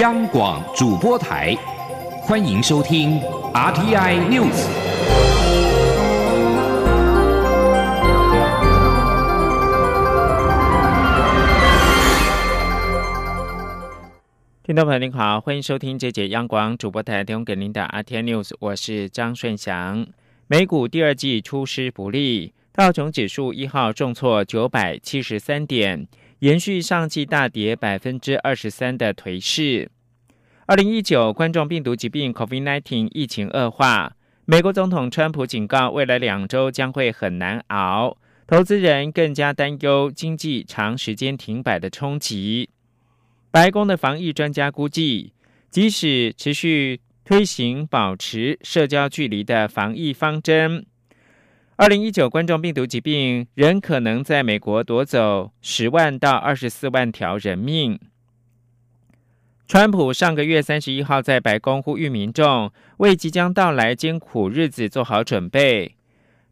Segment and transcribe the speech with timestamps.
[0.00, 1.54] 央广主播台，
[2.20, 3.18] 欢迎收听
[3.54, 4.66] RTI News。
[14.62, 20.06] 听众朋友您好，欢迎收听这节央广主播台提供给您的 RTI News，我是张顺祥。
[20.46, 26.06] 美股第二季出师不利，道琼指数一号重挫九百七十三点。
[26.40, 29.90] 延续上季大跌百分之二十三的颓势。
[30.66, 34.12] 二零一九冠状病毒疾病 （COVID-19） 疫情恶化，
[34.44, 38.18] 美国总统川普警告，未来两周将会很难熬。
[38.46, 42.68] 投资人更加担忧经济长时间停摆的冲击。
[43.50, 45.32] 白宫的防疫专家估计，
[45.70, 50.84] 即使持续推行保持社交距离的防疫方针。
[51.78, 58.00] 二零一九冠状病毒疾病仍可能在美国夺走十万到二十四万条人命。
[59.68, 65.96] 川普上个月三十一号在白宫呼吁民众为即将到来艰苦日子做好准备。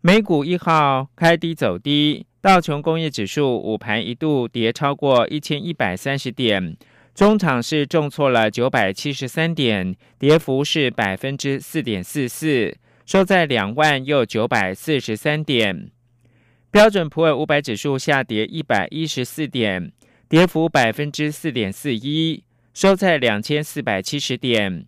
[0.02, 6.76] 美股一号开低走低，道琼工业指数午盘一度跌超过一千一百三十点，
[7.14, 12.76] 中场是重挫了九百七十三点，跌幅是百分之四点四四。
[13.06, 15.90] 收在两万又九百四十三点，
[16.70, 19.92] 标准普尔五百指数下跌一百一十四点，
[20.26, 24.86] 跌幅百分之四点四一，收在两千四百七十点。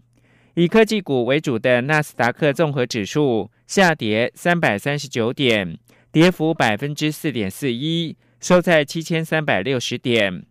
[0.54, 5.78] 以科技股为主的纳斯达克综合指数下跌三百三十九点，
[6.10, 10.46] 跌幅百分之四点四一，收在七千三百六十点。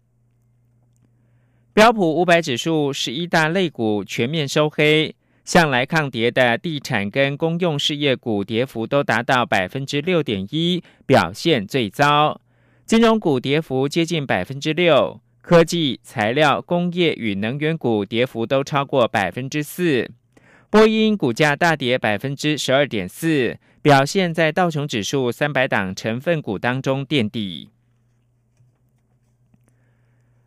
[1.73, 5.15] 标普五百指数十一大类股全面收黑。
[5.45, 12.41] 向来抗跌的地产跟公用事业股跌幅都达到百分之六点一，表现最糟。
[12.83, 20.09] 金融股跌幅接近百分之六，科技、材料、工业与能源股跌幅都超过百分之四。
[20.71, 27.69] 波音股价大跌百分之十二点四，表现在道琼指数三百档成分股当中垫底。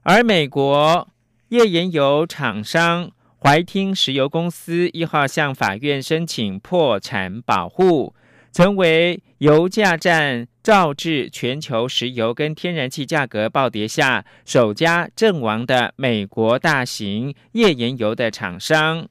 [0.03, 1.09] 而美国
[1.51, 3.13] 页岩油厂商。
[3.41, 8.13] 怀听石油公司一号向法院申请破产保护，
[8.53, 19.09] 成为油价战导致全球石油跟天然气价格暴跌下首家阵亡的美国大型页岩油的厂商。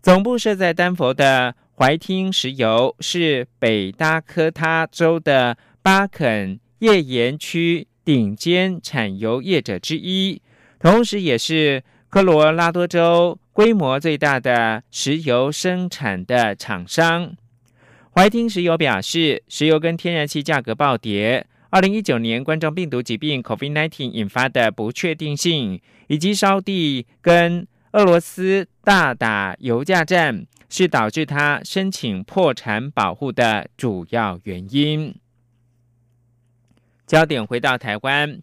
[0.00, 10.40] 总部设在丹佛的怀听石油是北达科他州的巴肯页岩区顶尖产油业者之一，
[10.78, 13.36] 同时也是科罗拉多州。
[13.54, 17.36] 规模最大的石油生产的厂商
[18.12, 35.14] 怀听石油表示，石油跟天然气价格暴跌，二零一九年冠状病毒疾病 （COVID-19） 引发的不确定性，以及烧地跟俄罗斯大打油价战，是导致他申请破产保护的主要原因。
[37.06, 38.40] 焦点回到台湾，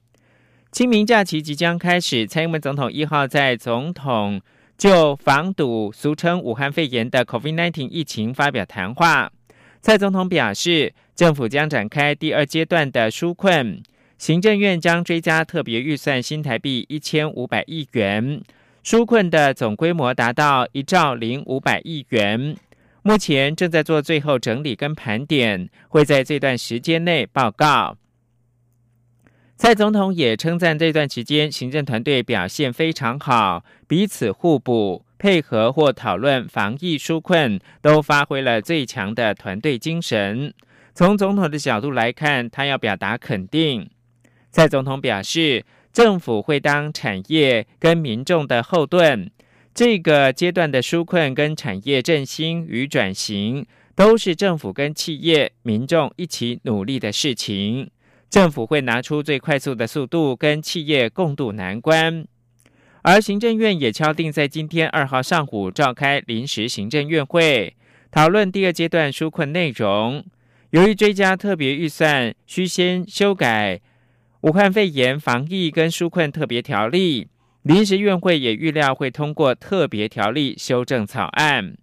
[0.72, 4.42] 清明假期即将开始，蔡英文总统一号在总统。
[4.81, 9.31] 就防堵俗称武汉肺炎的 COVID-19 疫情发表谈话，
[9.80, 13.84] 蔡总统表示，政府将展开第二阶段的纾困，
[14.18, 18.42] 行政院将追加特别预算新台币一千五百亿元，
[18.84, 22.58] 纾困的总规模达到一兆零五百亿元，
[23.03, 27.98] 目前正在做最后整理跟盘点，会在这段时间内报告。
[29.62, 40.52] 蔡总统也称赞这段期间行政团队表现非常好，彼此互补、配合或讨论防疫纾困，都发挥了最强的团队精神。
[40.96, 43.88] 从总统的角度来看，他要表达肯定。
[44.50, 49.30] 蔡总统表示，政府会当产业跟民众的后盾。
[49.76, 57.92] 这个阶段的纾困跟产业振兴与转型，都是政府跟企业、民众一起努力的事情。
[58.31, 62.25] 政府会拿出最快速的速度跟企业共度难关，
[63.02, 67.75] 而行政院也敲定在今天二号上午召开临时行政院会，
[68.10, 70.24] 讨论第二阶段纾困内容。
[70.69, 73.81] 由于追加特别预算需先修改
[74.44, 77.28] 武汉肺炎防疫跟纾困特别条例，
[77.63, 81.75] 临时院会也预料会通过特别条例修正草案。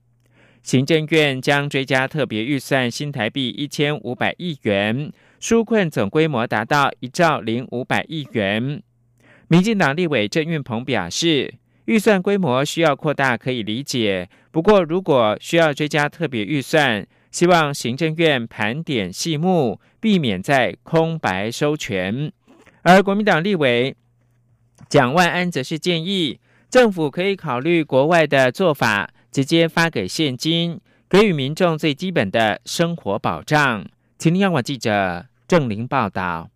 [0.63, 5.13] 行政院将追加特别预算新台币一千五百亿元。
[5.41, 8.83] 纾困总规模达到一兆零五百亿元。
[9.49, 11.55] 民进党立委郑运鹏表示，
[11.87, 22.33] 预算规模需要扩大可以理解，不过如果需要追加特别预算，希望行政院盘点细目，避免在空白收权。
[22.83, 23.97] 而国民党立委
[24.89, 33.87] 蒋万安则是建议，政府可以考虑国外的做法，直接发给现金，给予民众最基本的生活保障。
[34.19, 36.51] 请听央广记者郑玲报道。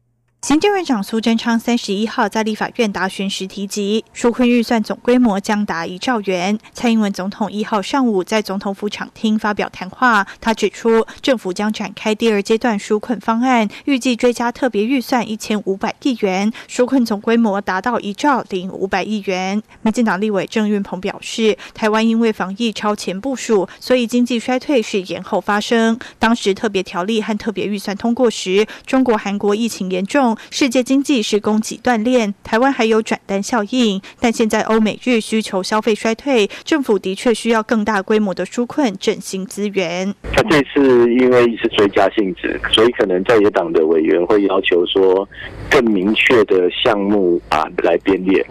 [0.45, 6.59] 行政院长苏贞昌三十一号在立法院答询时提及，纾困预算总规模将达一兆元。
[6.73, 19.63] 蔡英文总统一号上午在总统府场厅发表谈话，他指出，政府将展开第二阶段纾困方案，预计追加特别预算一千五百亿元，纾困总规模达到一兆零五百亿元。
[19.83, 25.97] 民进党立委郑运鹏表示，台湾因为防疫超前部署，所以经济衰退是延后发生。
[26.19, 30.32] 当时特别条例和特别预算通过时，中国、韩国疫情严重。
[30.51, 40.15] 世界经济是供给断裂，台湾还有转单效应，但现在欧美日需求消费衰退，政府的确需要更大规模的纾困振兴资源。
[40.33, 45.29] 他这次因为是追加性质，所以可能在野党的委员会要求说
[45.71, 48.45] 更明确的项目啊来编列。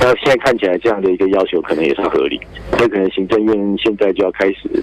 [0.00, 2.40] 那现在看起来这样的一个要求可能也是合理，
[2.72, 4.82] 所以可能行政院现在就要开始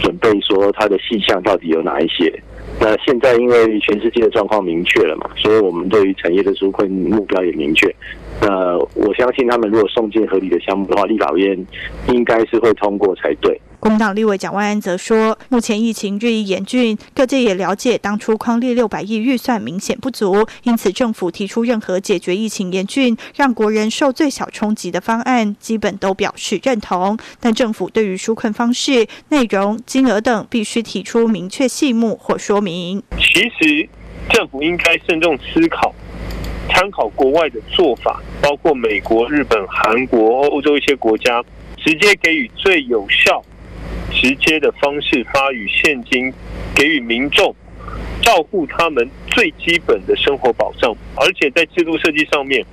[0.00, 2.32] 准备说它的细项到底有哪一些。
[2.80, 7.92] 那现在因为全世界的状况明确了嘛，所以我们对于产业的纾困目标也明确。
[8.40, 11.66] 那我相信他们如果送进合理的项目的话，立法院
[12.08, 13.60] 应该是会通过才对。
[13.80, 27.16] 工党立委蒋万安则说，目前疫情日益严峻，各界也了解当初匡列六百亿预算明显不足，因此政府提出任何解决疫情严峻、让国人受最小冲击的方案，基本都表示认同。
[27.40, 33.00] 但政府对于纾困方式、内容、金额等，必须提出明确细目或说明。
[33.16, 33.88] 其实
[34.28, 35.94] 政府应该慎重思考，
[36.68, 41.40] 参考国外的做法，包括美国、日本、韩国、欧洲一些国家，
[41.76, 43.40] 直接给予最有效。
[44.20, 46.32] 直接的方式发予现金，
[46.74, 47.54] 给予民众
[48.20, 52.64] 照顾他们最基本的生活保障，而且在制度设计上面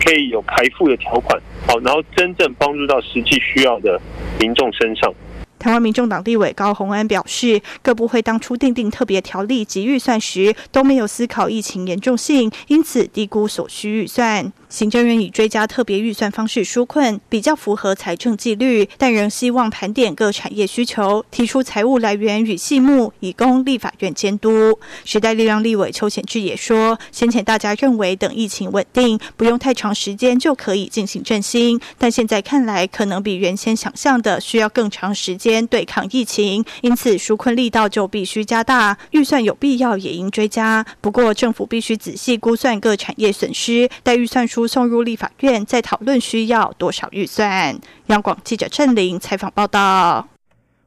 [0.00, 1.36] 可以有排付的条款，
[1.66, 4.00] 好，然后真正帮助到实际需要的
[4.38, 5.12] 民众身上。
[5.58, 14.52] 台湾民众党立委高鸿安表示，各部会当初订定特别条例及预算时，都没有思考疫情严重性，因此低估所需预算。
[14.68, 24.78] 行政院以追加特别预算方式纾困，比较符合财政纪律，但仍希望盘点各产业需求，提出财务来源与细目，以供立法院监督。
[25.04, 40.84] 时代力量立委邱显志也说，先前大家认为等疫情稳定，不用太长时间就可以进行振兴，但现在看来，可能比原先想象的需要更长时间对抗疫情，因此纾困力道就必须加大，预算有必要也应追加。
[41.00, 47.78] 不过政府必须仔细估算各产业损失，待预算送入立法院，再讨论需要多少预算。
[48.06, 50.28] 央广记者郑玲采访报道。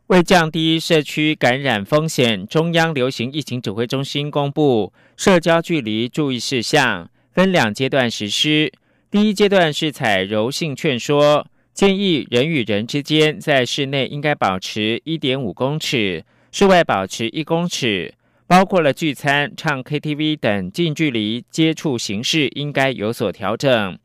[0.07, 8.73] 为降低社区感染风险，中央流行疫情指挥中心公布社交距离注意事项，分两阶段实施。
[9.09, 18.13] 第一阶段是采柔性劝说，建议人与人之间在室内应该保持一点五公尺，室外保持一公尺。
[18.51, 23.97] 包括了聚餐、唱 KTV 等近距离接触形式应该有所调整，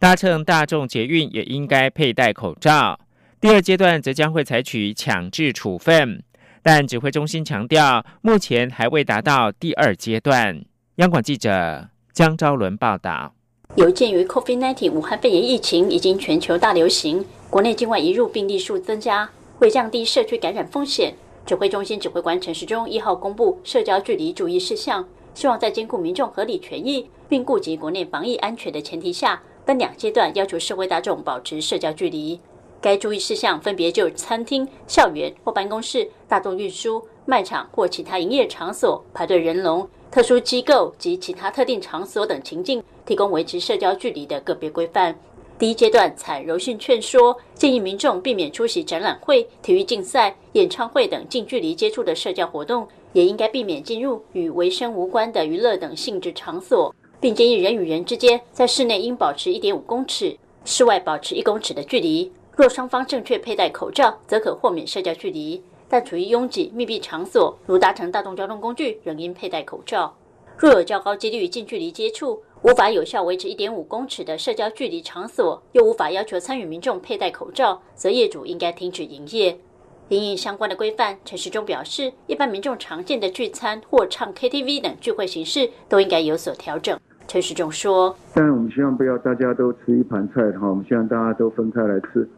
[0.00, 2.98] 搭乘大众捷运也应该佩戴口罩。
[3.40, 6.20] 第二阶段则将会采取强制处分，
[6.64, 10.60] 但指挥中心强调，目前还未达到第二阶段。
[10.96, 13.32] 央广记者江昭伦报道。
[13.76, 21.14] 有鉴于 COVID-19 武汉肺炎疫情已经全球大流行，国内境外移入病例数增加，为降低社区感染风险。
[21.44, 32.38] 指挥中心指挥官陈时中一号公布社交距离注意事项，希望在兼顾民众合理权益并顾及国内防疫安全的前提下，分两阶段要求社会大众保持社交距离。
[32.80, 45.16] 该注意事项分别就餐厅、校园或办公室、大众运输、卖场或其他营业场所、排队人龙、特殊机构及其他特定场所等情境，提供维持社交距离的个别规范。
[45.62, 62.32] 第一阶段采柔性劝说，建议民众避免出席展览会、体育竞赛、演唱会等近距离接触的社交活动，也应该避免进入与卫生无关的娱乐等性质场所，并建议人与人之间在室内应保持一点五公尺，室外保持一公尺的距离。
[62.56, 70.12] 若双方正确佩戴口罩，则可豁免社交距离；但处于拥挤密闭场所，如搭乘大众交通工具，仍应佩戴口罩。
[70.58, 79.58] 若有较高几率近距离接触，无法有效维持一点五公尺的社交距离场所，又无法要求参与民众佩戴口罩，则业主应该停止营业。
[80.08, 86.96] 因应相关的规范，陈时中表示，一般民众常见的聚餐或唱 KTV 等聚会形式都应该有所调整。
[87.26, 92.28] 陈时中说：“当然，我们希望不要大家都吃一盘菜哈，我们希望大家都分开来吃，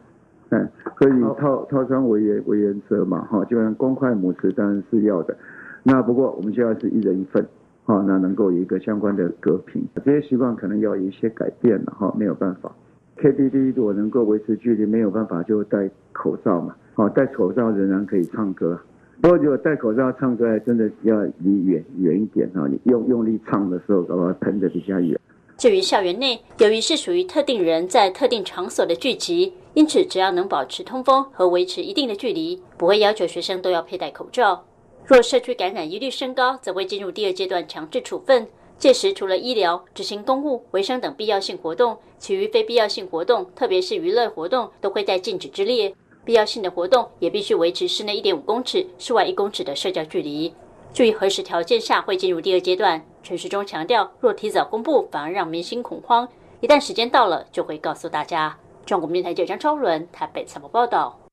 [0.49, 5.37] 嗯，可以套套餐为原为原则嘛哈，基本上公筷母匙当然是要的。
[5.83, 7.47] 那不过我们现在是一人一份。”
[7.85, 12.75] 好，那能够有一个相关的隔屏，这些习惯可能要有一些改变了哈，没有办法。
[13.17, 16.75] KTV 如果能够维持距离，没有办法就戴口罩嘛。
[16.95, 18.79] 好，戴口罩仍然可以唱歌。
[19.21, 22.67] 不过如果戴口罩唱歌，还真的要离远远一点哈。
[22.67, 25.19] 你用用力唱的时候，把它喷的比较远。
[25.57, 34.65] 至于校园内，由于是属于特定人在特定场所的聚集，因此只要能保持通风和维持一定的距离，不会要求学生都要佩戴口罩。
[35.07, 38.47] 若社区感染疑虑升高，则会进入第二阶段强制处分。
[38.79, 45.93] 届时，除了医疗、执行公务、卫生等必要性活动，其余非必要性活动，特别是娱乐活动，都会在禁止之列。
[46.25, 50.51] 必要性的活动也必须维持室内一点五公尺、室外一公尺的社交距离。
[50.91, 53.05] 至于何时条件下会进入第二阶段？
[53.21, 56.27] 陈时中强调，若提早公布，反而让民心恐慌。
[56.61, 58.57] 一旦时间到了，就会告诉大家。
[58.87, 61.24] 中国电台记者张超伦台北采访报道。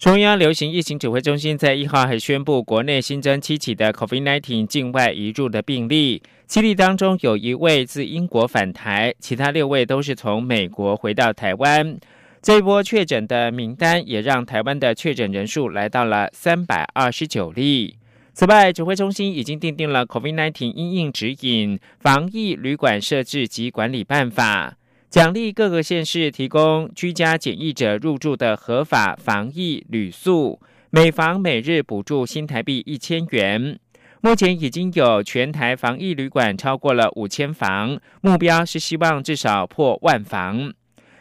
[0.00, 11.98] 中央流行疫情指挥中心在一号还宣布，国内新增七起的 COVID-19 境外移入的病例，七例当中有一位自英国返台，其他六位都是从美国回到台湾。
[12.40, 17.98] 这一波确诊的名单也让台湾的确诊人数来到了三百二十九例。
[18.32, 24.78] 此外，指挥中心已经订定了 COVID-19 因应指引、防疫旅馆设置及管理办法，
[25.10, 33.76] 奖励各个县市提供居家检疫者入住的合法防疫旅宿，每房每日补助新台币一千元。
[34.20, 40.72] 目前已经有全台防疫旅馆超过了五千房，目标是希望至少破万房。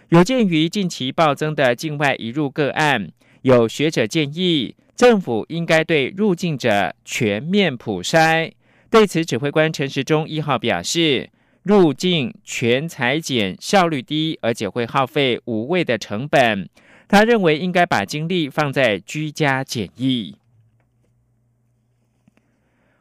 [0.09, 3.09] 有鉴于近期暴增的境外移入个案，
[3.41, 4.75] 有学者建议。
[4.95, 8.51] 政府应该对入境者全面普筛。
[8.91, 11.29] 对此，指挥官陈时中一号表示，
[11.63, 16.67] 入境全裁剪效率低，而且会耗费无谓的成本。
[17.07, 20.35] 他认为应该把精力放在居家检疫。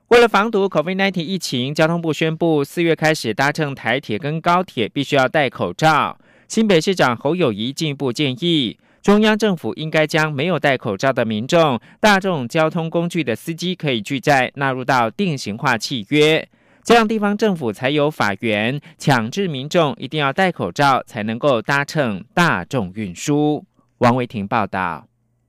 [0.08, 6.18] 为了防堵 COVID-19 疫情，交通部宣布，四月开始搭乘台铁跟高铁必须要戴口罩。
[6.48, 8.78] 新北市长侯友谊进一步建议。
[9.02, 16.46] 中央政府应该将没有戴口罩的民众、大众交通工具的司机可以拒载纳入到定型化契约，
[16.88, 23.62] 这样地方政府才有法源强制民众一定要戴口罩才能够搭乘大众运输。
[23.98, 25.06] 王维婷报道。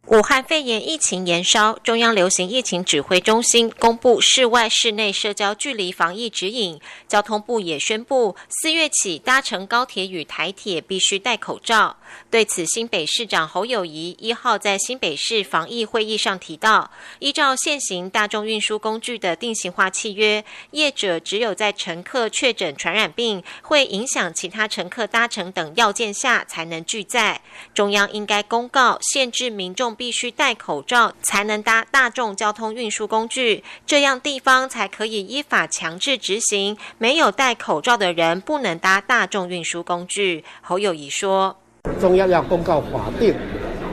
[0.10, 6.82] 武汉肺炎疫情延烧，中央流行疫情指挥中心公布室外、室内社交距离防疫指引。
[7.08, 11.96] 交通部也宣布，四月起搭乘高铁与台铁必须戴口罩。
[12.32, 16.89] 对此，新北市长侯友谊一号在新北市防疫会议上提到，
[17.20, 27.42] 依照现行大众运输工具的定型化契约，业者只有在乘客确诊传染病会影响其他乘客搭乘等要件下，才能拒载。
[27.75, 29.99] 中央应该公告限制民众。
[30.00, 36.77] 必须戴口罩才能搭大众交通运输工具，这样地方才可以依法强制执行。
[36.98, 40.46] 没有戴口罩的人不能搭大众运输工具。
[40.62, 41.53] 侯友谊说
[42.00, 43.36] ：“中央要公告法定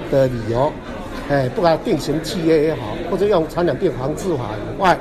[0.09, 0.73] 的理由，
[1.29, 4.97] 哎，不管定型契约也好，或者用传染病防治法以外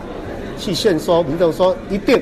[0.58, 2.20] 去限缩民众说一定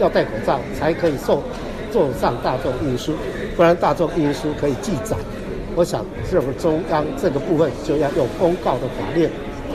[0.00, 1.44] 要戴口罩才可以坐
[1.92, 3.14] 坐上大众运输，
[3.54, 5.14] 不然大众运输可以记载。”
[5.76, 9.28] 我想，政府中央这个部分就要用公告的法令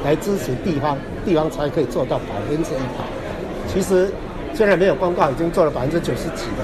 [0.03, 3.03] 来支持地方，地方才可以做到百分之一百。
[3.67, 4.09] 其实
[4.53, 6.63] 现在没有公告，已经做了百分之九十几了，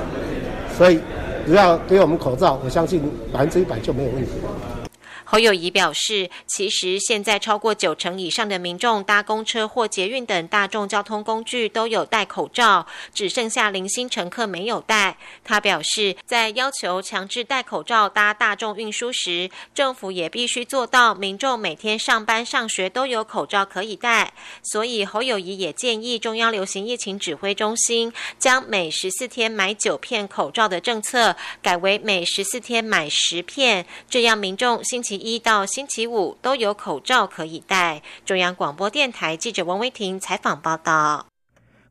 [0.78, 1.00] 所以
[1.46, 3.02] 只要给我们口罩，我相信
[3.32, 4.32] 百分之一百就没有问题。
[5.26, 15.18] 侯友谊表示，其实现在超过九成以上的民众搭公车或捷运等大众交通工具都有戴口罩，只剩下零星乘客没有戴。
[15.44, 24.32] 他表示，在要求强制戴口罩搭大众运输时，政府也必须做到民众每天上班上学都有口罩可以戴。
[24.62, 38.02] 所以，侯友谊也建议中央流行疫情指挥中心将每十四天买九片口罩的政策改为每十四天买十片，这样民众心情一到星期五都有口罩可以戴。
[38.26, 41.26] 中央广播电台记者王威婷采访报道。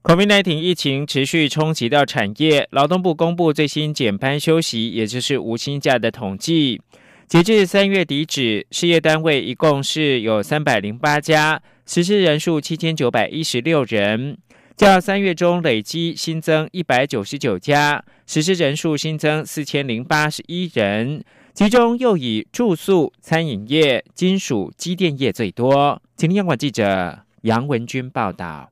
[0.02, 6.80] COVID-19 疫情持续冲击到产业，劳动部公布最新减班休息，也就是无薪假的统计。
[7.26, 14.36] 截至三月底止，事业单位一共是有三百零八家，实施人数七千九百一十六人，
[14.76, 21.24] 较三月中累积新增一百九十九家，实施人数新增四千零八十一人。
[21.54, 26.02] 其中又以住宿、餐饮业、金属、机电业最多。
[26.16, 28.70] 请听央广记者杨文君报道。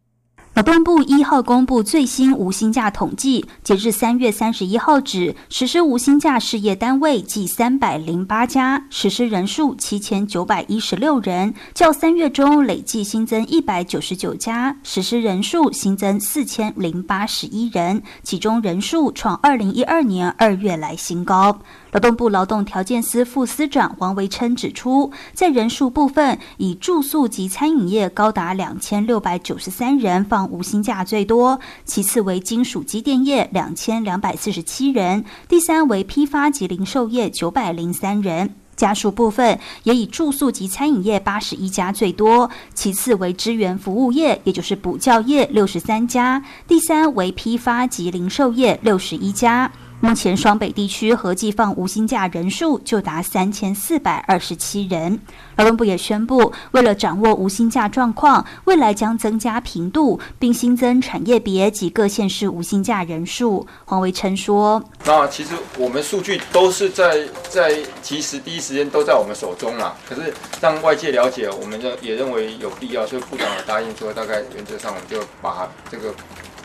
[0.55, 21.61] 劳动部一号公布最新无薪假统计，截至三月三十一号止，实施无薪假事业单位计三百零八家，实施人数七千九百一十六人，较三月中累计新增一百九十九家，实施人数新增四千零八十一人，其中人数创二零一二年二月来新高。
[21.93, 38.55] 劳动部劳动条件司副司长黄维琛指出，在人数部分，以住宿及餐饮业高达两千六百九十三人放无薪假最多，其次为金属机电业两千两百四十七人，第三为批发及零售业九百零三人。
[38.75, 49.71] 家属部分也以住宿及餐饮业八十一家最多，其次为支援服务业，也就是补教业六十三家，第三为批发及零售业六十一家。
[50.03, 55.21] 目前双北地区合计放无薪假人数就达三千四百二十七人。
[55.55, 63.65] 劳动部也宣布，为了掌握无薪假状况，未来将增加频度，并新增产业别及各县市无薪假人数。
[63.85, 69.95] 黄维琛说：“那其实我们数据都是在在及时第一时间都在我们手中啦。
[70.09, 76.13] 可是让外界了解，我们认也认为有必要，所以部长也答应说，大概原则上我们就把这个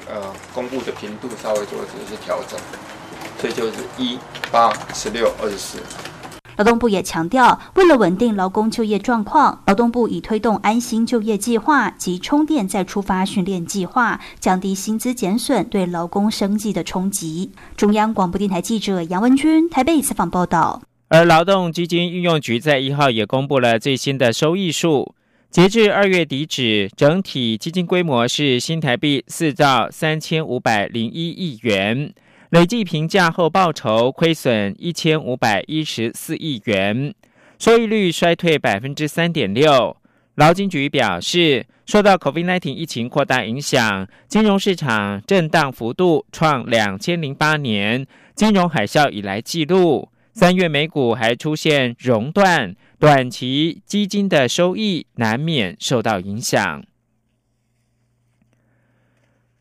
[0.09, 2.59] 呃公布的频度稍微做一些调整。”
[3.39, 4.17] 所以就是一
[4.51, 5.79] 八十六二十四。
[6.57, 17.51] 劳动部也强调，为了稳定劳工就业状况，劳动部已推动安心就业计划及充电再出发训练计划，降低薪资减损对劳工生计的冲击。
[17.75, 20.81] 中央广播电台记者杨文君台北采访报道。
[21.09, 25.13] 而劳动基金运用局在一号也公布了最新的收益数，
[25.51, 32.11] 截至二月底止，整体基金规模是新台币四兆三千五百零一亿元。
[32.51, 37.13] 累计评价后报酬亏损一千五百一十四亿元，
[37.59, 39.97] 收益率衰退百分之三点六。
[40.35, 50.07] 劳金局表示，受到 COVID-19 疫情扩大影响，金融市场震荡幅度创两千零八年金融海啸以来纪录。
[50.33, 56.81] 三月美股还出现熔断，短期基金的收益难免受到影响。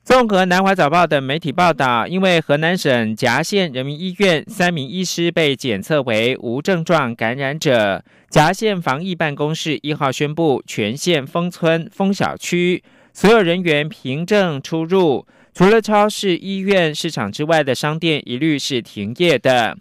[0.07, 19.77] 综合南华早报等媒体报道，因为河南省郏县人民医院三名医师被检测为无症状感染者，郏县防疫办公室一号宣布全县封村封小区，所有人员凭证出入，除了超市、医院、市场之外的商店一律是停业的。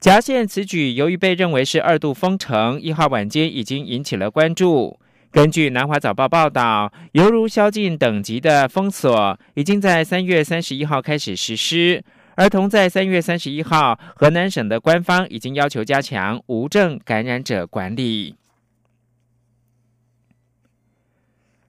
[0.00, 4.98] 夹县此举由于被认为是二度封城，一号晚间已经引起了关注。
[5.32, 12.04] 根据南华早报报道，犹如宵禁等级的封锁已经在三月三十一号开始实施。
[12.34, 18.36] 而同在三月三十一号，河南省的官方已经要求加强无症感染者管理。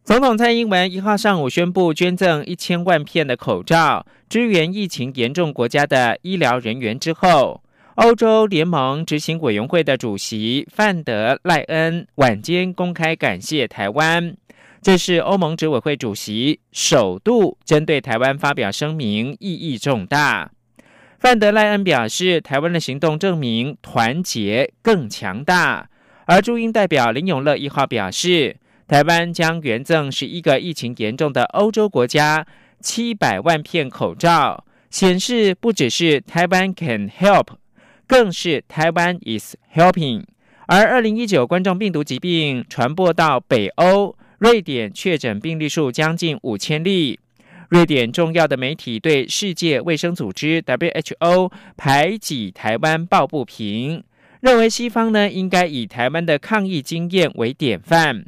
[0.03, 7.62] 总统蔡英文一号上午宣布捐赠一千万片的口罩，支援疫情严重国家的医疗人员之后。
[7.95, 14.35] 欧洲联盟执行委员会的主席范德赖恩晚间公开感谢台湾，
[14.81, 20.49] 这是欧盟执委会主席首度针对台湾发表声明，意义重大。
[21.19, 25.87] 范德赖恩表示，台湾的行动证明团结更强大。
[26.25, 32.47] 而驻英代表林永乐一号表示，台湾将捐赠十一个疫情严重的欧洲国家
[32.79, 37.49] 七百万片口罩，显示不只是台湾 can help。
[38.07, 40.23] 更是台湾 is helping。
[40.67, 47.19] 而二零一九冠状病毒疾病传播到北欧，瑞典确诊病例数将近五千例。
[47.69, 54.03] 瑞典重要的媒体对世界卫生组织 WHO 排挤台湾抱不平，
[54.41, 58.23] 认为西方呢应该以台湾的抗疫经验为典范。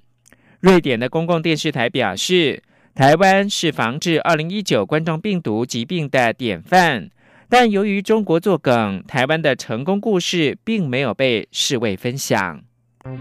[0.62, 2.64] 瑞典的公共电视台表示，
[2.96, 7.10] 台湾是防治二零一九冠状病毒疾病的典范。
[7.48, 12.62] 但由于中国作梗，台湾的成功故事并没有被世卫分享。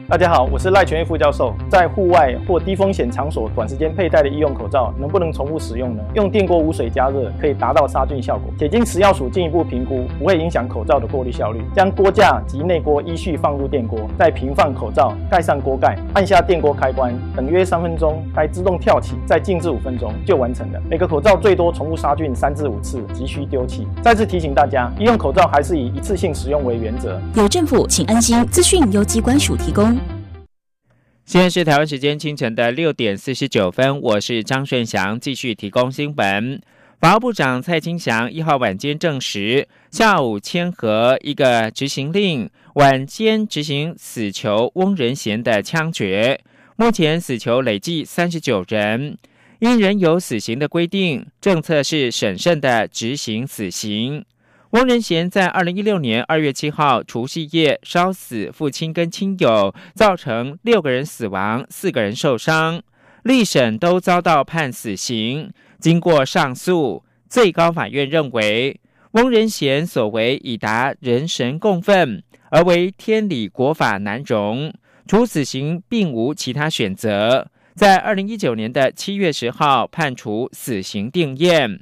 [0.08, 1.54] 大家好，我是赖全义副教授。
[1.68, 6.02] 在户外或低风险场所短时间佩戴的医用口罩，能不能重复使用呢？
[6.14, 11.62] 用电锅无水加热可以达到杀菌效果，且经食药署进一步评估，不会影响口罩的过滤效率。
[11.74, 20.80] 将锅架及内锅依序放入电锅，再平放口罩，盖上锅盖，按下电锅开关，等约三分钟，该自动跳起，再静置五分钟就完成了。
[20.88, 23.86] 每个口罩最多重复杀菌三至五次，急需丢弃。
[24.00, 27.20] 再次提醒大家，医用口罩还是以一次性使用为原则。
[27.34, 28.42] 有政府，请安心。
[28.46, 29.73] 资讯由机关署提。
[31.26, 36.62] 现在是台湾时间清晨的六点四十九分，我是张顺祥，继续提供新闻。
[37.00, 46.40] 法务部长蔡清祥一号晚间证实，下午签合一个执行令，晚间执行死囚翁仁贤的枪决。
[46.76, 49.18] 目前死囚累计三十九人。
[49.60, 54.24] 因仍有死刑的规定，政策是审慎的执行死刑。
[54.74, 62.82] 翁仁贤在二零一六年二月七号除夕夜烧死父亲跟亲友，造成六个人死亡，四个人受伤。
[63.22, 65.52] 历审都遭到判死刑。
[65.78, 68.80] 经过上诉，最高法院认为
[69.12, 74.74] 翁仁贤所为已达人神共愤，而为天理国法难容，
[75.06, 77.46] 处死刑并无其他选择。
[77.76, 81.78] 在二零一九年的七月十号判处死刑定验。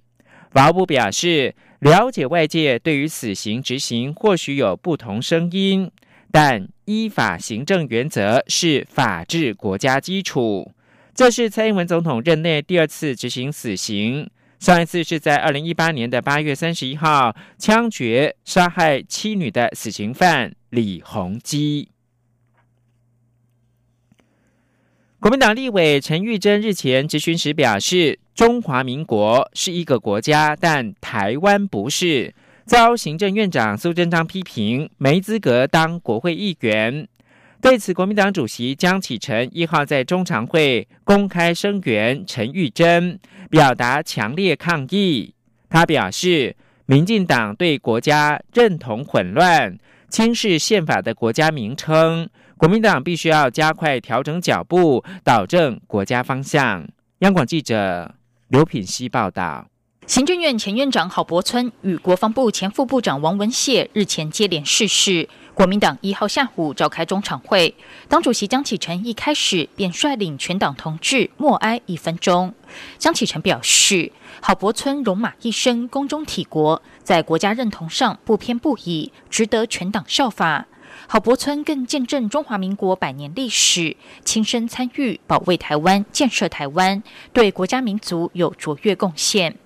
[0.51, 1.55] 法务部表示。
[1.83, 5.91] 了解外界对于死刑执行或许有不同声音，
[6.31, 10.71] 但依法行政原则是法治国家基础。
[11.13, 21.89] 这是蔡英文总统任内第二次执行死刑，上一次是在二零一八年的八月三十一号枪决杀害妻女的死刑犯李洪基。
[25.19, 28.21] 国民党立委陈玉珍日前质询时表示。
[28.35, 32.35] 中华民国是一个国家，但台湾不是。
[32.65, 37.07] 遭行政院长苏贞昌批评没资格当国会议员。
[37.61, 43.19] 对此，国民党主席江启臣一号在中常会公开声援陈玉珍，
[43.51, 45.35] 表达强烈抗议。
[45.69, 49.77] 他表示，民进党对国家认同混乱，
[50.09, 56.89] 轻视宪法的国家名称，国民党必须要加快调整脚步，导正国家方向。
[57.19, 58.15] 央广记者。
[58.53, 59.67] 刘品希报道，
[60.07, 65.27] 行政院前院长郝柏村与国防部前副部长王文谢日前接连逝世。
[65.55, 67.75] 国民党一号下午召开中场会，
[68.11, 72.53] 党主席江启臣一开始便率领全党同志默哀一分钟。
[72.99, 74.13] 江启臣表示，
[74.43, 80.67] 郝柏村戎马一生，宫中体国，在国家认同上不偏不倚，值得全党效法。
[81.09, 87.03] 郝柏村更见证中华民国百年历史，亲身参与保卫台湾、建设台湾，
[87.33, 89.57] 对国家民族有卓越贡献。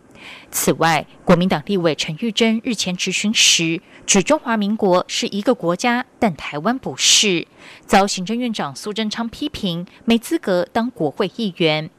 [0.50, 7.46] 此外，国民党立委陈玉珍日前质询时，指中华民国是一个国家，但台湾不是，
[7.84, 11.90] 遭行政院长苏贞昌批评没资格当国会议员。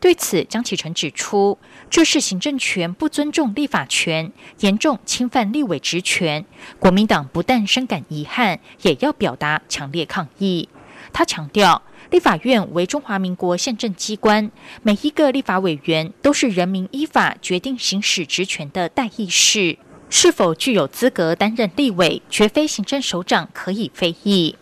[0.00, 1.58] 对此，江启臣指出，
[1.90, 6.44] 这是行政权不尊重立法权，严重侵犯立委职权。
[6.78, 10.68] 国民党不但深感遗憾，也要表达强烈抗议。
[11.12, 14.50] 他强调，立法院为中华民国宪政机关，
[14.82, 19.78] 每一个立法委员都是人民依法决定行使职权的代议士，
[20.10, 24.56] 是否具有资格担任立委，绝非行政首长可以非议。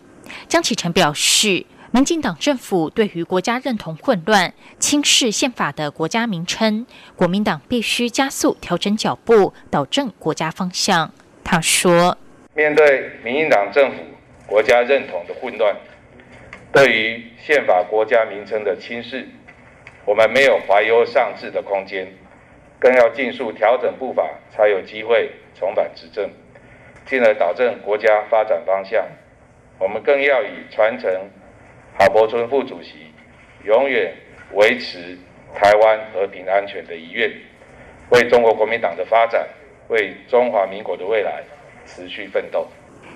[0.47, 1.65] 江启臣表示。
[1.95, 11.13] 民进党政府对于国家认同混乱、轻视宪法的国家名称，国民党必须加速调整脚步，导正国家方向。
[11.41, 12.17] 他说
[12.53, 13.99] ：“面对民进党政府
[14.45, 15.73] 国家认同的混乱，
[16.73, 19.25] 对于宪法国家名称的轻视，
[20.03, 22.05] 我们没有怀忧丧志的空间，
[22.77, 26.29] 更要尽速调整步伐，才有机会重返执政，
[27.05, 29.01] 进而导正国家发展方向。
[29.79, 31.09] 我们更要以传承。”
[31.97, 33.11] 郝柏村副主席
[33.63, 34.13] 永远
[34.53, 35.17] 维持
[35.55, 37.31] 台湾和平安全的遗愿，
[38.09, 39.47] 为中国国民党的发展，
[39.87, 41.41] 为中华民国的未来
[41.85, 42.67] 持续奋斗。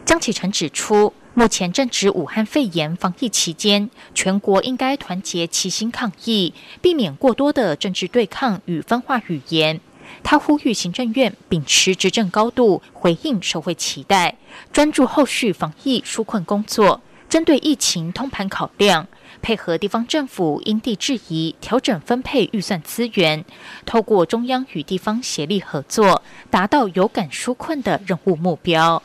[0.06, 9.82] 江启臣指出，目前正值武汉肺炎防疫期间，全国应该团结齐心抗疫，避免过多的政治对抗与分化语言。
[10.24, 14.36] 他呼吁行政院秉持执政高度，回应社会期待，
[14.72, 17.02] 专注后续防疫纾困工作。
[17.30, 19.08] 针对疫情通盘考量，
[19.39, 23.46] 配合地方政府因地制宜调整分配预算资源，
[23.86, 29.02] 透过中央与地方协力合作，达到有感纾困的任务目标。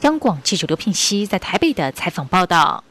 [0.00, 2.82] 央广记者刘聘熙在台北的采访报道。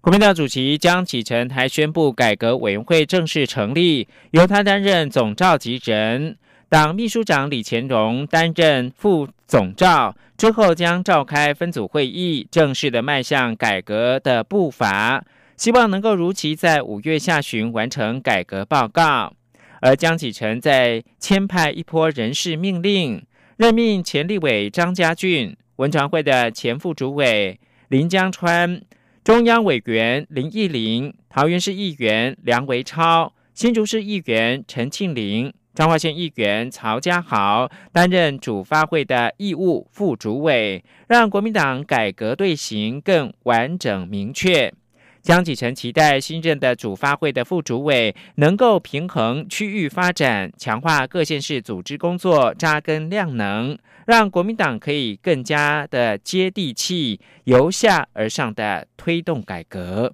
[0.00, 6.38] 国民党主席江启臣还宣布改革委员会正式成立，由他担任总召集人。
[6.74, 15.24] 党秘书长李乾荣担任副总召，之后将召开分组会议，正式的迈向改革的步伐，
[15.56, 19.32] 希望能够如期在五月下旬完成改革报告。
[19.82, 23.24] 而江启臣在签派一波人事命令，
[23.56, 28.82] 任命前立委张家俊、文传会的前副主委林江川、
[29.22, 35.54] 中央委员林义玲、桃园市议员梁维超、新竹市议员陈庆玲。
[35.74, 44.72] 彰化县议员曹家豪担任主发会的义务副主委，让国民党改革队形更完整明确。
[45.20, 60.12] 江启臣期待新任的主发会的副主委能够平衡区域发展，强化各县市组织工作，扎根量能，让国民党可以更加的接地气，由下而上的推动改革。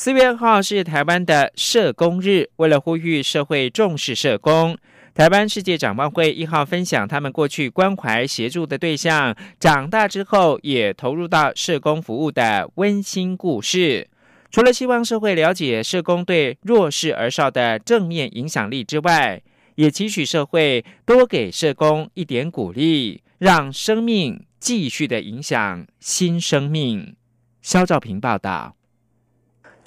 [0.00, 4.78] 四月二号是台湾的社工日，为了呼吁社会重视社工，
[5.12, 14.08] 台湾世界展望会一号分享他们过去关怀协助的对象，长大之后也投入到社工服务的温馨故事。
[14.52, 19.42] 除了希望社会了解社工对弱势儿少的正面影响力之外，
[19.74, 27.16] 也期许社会多给社工一点鼓励，让生命继续的影响新生命。
[27.60, 28.77] 肖兆平报道。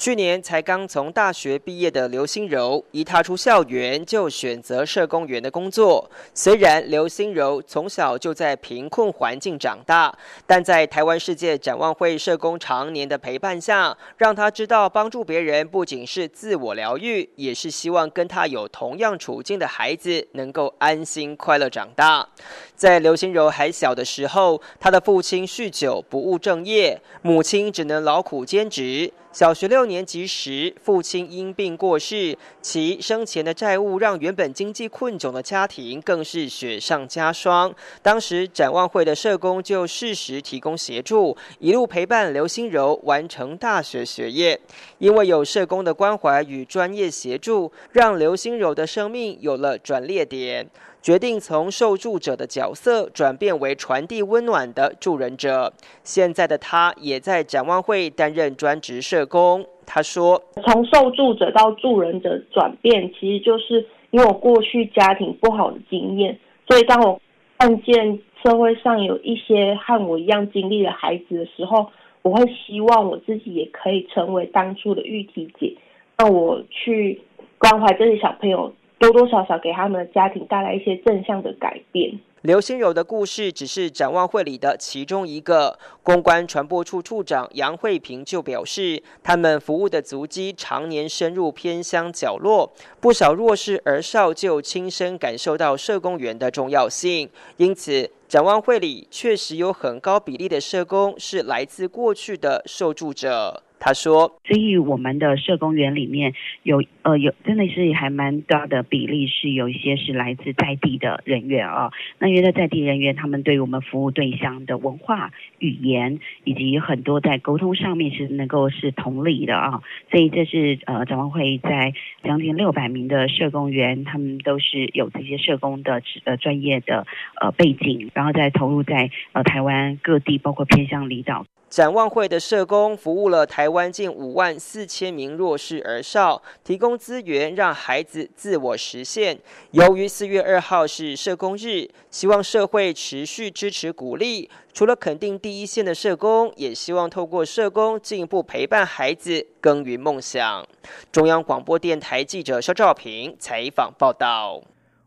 [0.01, 6.09] 去年才刚从大学毕业的刘心柔，一踏出校园就选择社工员的工作。
[6.33, 10.11] 虽然刘心柔从小就在贫困环境长大，
[10.47, 22.27] 但在台湾世界展望会社工常年的陪伴下，让他知道帮助别人不仅是自我疗愈，也是希望跟他有同样处境的孩子能够安心快乐长大。
[22.75, 29.13] 在刘心柔还小的时候，他的父亲酗酒不务正业，母亲只能劳苦兼职。
[29.33, 37.73] 小学六年级时，父亲因病过世，其生前的债务让原本经济困窘的家庭更是雪上加霜。
[38.01, 44.59] 当时展望会的社工就适时提供协助，一路陪伴刘心柔完成大学学业。
[44.97, 50.67] 因为有社工的关怀与专业协助，让刘心柔的生命有了转捩点。
[51.01, 55.73] 决定从受助者的角色转变为传递温暖的助人者。
[56.03, 59.65] 现在的他也在展望会担任专职社工。
[59.85, 67.19] 他说：“从受助者到助人者转变，其实就是因为我过去家庭不好的经验，所以当我
[67.57, 71.89] 看见社会上有一些和我一样经历的孩子的时候，
[72.21, 75.75] 我会希望我自己也可以成为当初的玉体姐，
[76.17, 77.19] 让我去
[77.57, 82.19] 关怀这些小朋友。”多多少少给他们的家庭带来一些正向的改变。
[82.43, 85.77] 刘心柔的故事只是展望会里的其中一个。
[86.03, 97.27] 公关传播处处长杨惠平就表示，他们服务的足迹常年深入偏乡角落，不少弱势儿少就亲身感受到社工员的重要性。
[97.57, 103.63] 因此，展望会里确实有很高比例的社工是来自过去的受助者。
[103.83, 111.91] 他说：“所以我们的社工员里面有呃有真的是还蛮大的比例是有一些是来自在地的人员啊。
[112.19, 119.81] 那因为在地人员，他们对我们服务对象的文化、语言以及很多在沟通上面是能够是同理的啊。
[120.11, 121.91] 所以这是呃展望会在
[122.23, 127.07] 将近六百名的社工员，他们都是有这些社工的呃专业的
[127.41, 139.39] 呃背景，然后再投入在呃台湾各地，包括偏向离岛。”展望会的社工服务了台湾近五万四千名弱势儿少，提供资源让孩子自我实现。
[139.71, 144.49] 由于四月二号是社工日，希望社会持续支持鼓励。
[144.73, 150.67] 除了肯定第一线的社工，也希望透过社工进一步陪伴孩子耕耘梦想。
[151.09, 154.61] 中央广播电台记者肖兆平采访报道。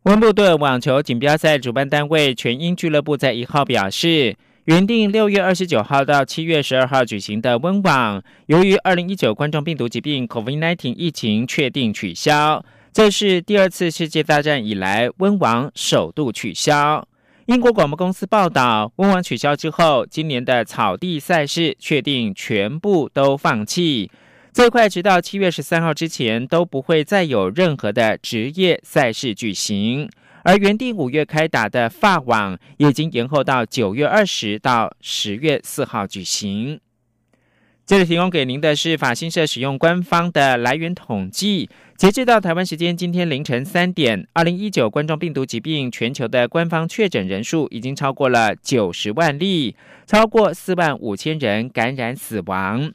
[0.05, 4.35] 温布顿网球锦标赛主办单位全英俱乐部在一号表示。
[4.64, 12.64] 原定六月二十九号到七月十二号举行的温网，由于二零一九冠状病毒疾病 （COVID-19） 疫情确定取消。
[12.90, 17.07] 这是第二次世界大战以来温网首度取消。
[17.44, 24.11] 英国广播公司报道，温网取消之后，今年的草地赛事确定全部都放弃，
[24.50, 30.09] 最快直到七月十三号之前都不会再有任何的职业赛事举行。
[30.44, 36.78] 而原定五月开打的法网，已经延后到九月二十到十月四号举行。
[37.87, 49.74] 这里提供给您的是法新社使用官方的来源统计，截至到台湾时间今天凌晨三点，二零一九冠状病毒疾病全球的官方确诊人数已经超过了九十万例，
[50.07, 52.92] 超过四万五千人感染死亡。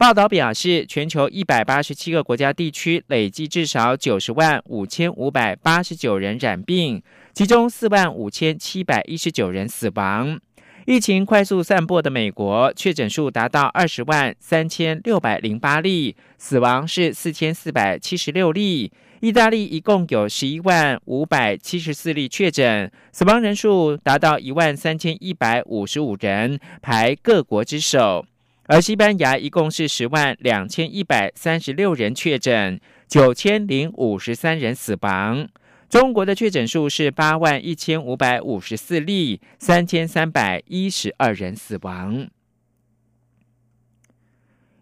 [0.00, 7.02] 报道表示，全球一百八十七个国家地区累计至少九十万五千五百八十九人染病，
[7.34, 10.40] 其中四万五千七百一十九人死亡。
[10.86, 18.90] 疫情快速散播的美国，确诊数达到二十万三千六百零八例，死亡是四千四百七十六例。
[19.20, 28.24] 意大利一共有十一万五百七十四例确诊，死亡人数达到一万三千一百五十五人，排各国之首。
[28.70, 35.48] 而西班牙一共是十万两千一百三十六人确诊，九千零五十三人死亡。
[35.88, 42.28] 中国的确诊数是八万一千五百五十四例，三千三百一十二人死亡。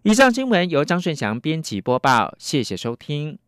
[0.02, 3.38] 以上新闻由张顺祥编辑播报，谢谢收听。